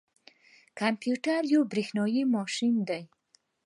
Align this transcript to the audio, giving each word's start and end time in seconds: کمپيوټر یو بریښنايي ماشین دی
کمپيوټر 0.79 1.41
یو 1.53 1.61
بریښنايي 1.71 2.21
ماشین 2.35 2.75
دی 2.87 3.01